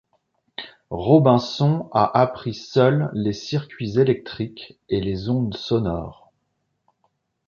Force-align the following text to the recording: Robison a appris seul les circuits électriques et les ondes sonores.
Robison 0.89 1.87
a 1.93 2.19
appris 2.19 2.55
seul 2.55 3.11
les 3.13 3.33
circuits 3.33 3.99
électriques 3.99 4.79
et 4.89 4.99
les 4.99 5.29
ondes 5.29 5.55
sonores. 5.55 6.33